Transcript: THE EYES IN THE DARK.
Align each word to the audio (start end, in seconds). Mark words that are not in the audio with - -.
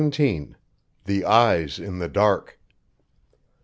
THE 1.05 1.23
EYES 1.25 1.77
IN 1.77 1.99
THE 1.99 2.07
DARK. 2.09 2.59